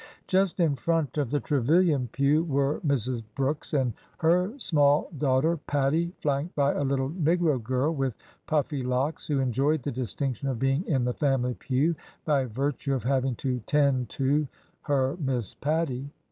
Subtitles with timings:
[0.25, 3.21] Just in front of the Trevilian pew were Mrs.
[3.35, 8.15] Brooks and her small daughter, Pattie, flanked by a little negro girl, with
[8.47, 11.93] puffy locks, who enjoyed the distinction of being in the family pew
[12.25, 14.47] by virtue of having to'' tend to"
[14.91, 16.09] her Miss Pattie.